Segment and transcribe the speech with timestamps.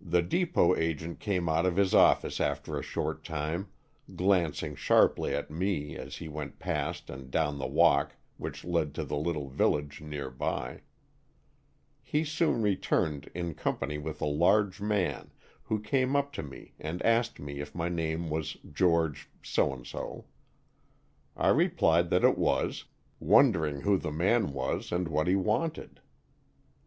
[0.00, 3.68] "The depot agent came out of his office after a short time,
[4.16, 9.04] glancing sharply at me as he went past and down the walk which led to
[9.04, 10.80] the little village near by.
[12.02, 15.32] He soon returned in company with a large man
[15.64, 19.28] who came up to me and asked me if my name was George
[21.36, 22.88] I replied that it was, 33 Stories from the Adirondack*.
[23.20, 26.00] wondering who the man was and what he wanted.